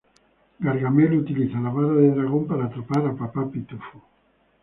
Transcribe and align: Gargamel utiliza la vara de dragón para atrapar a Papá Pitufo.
Gargamel 0.59 1.13
utiliza 1.17 1.59
la 1.59 1.69
vara 1.69 1.93
de 1.93 2.09
dragón 2.09 2.47
para 2.47 2.65
atrapar 2.65 3.05
a 3.05 3.15
Papá 3.21 3.41
Pitufo. 3.51 3.99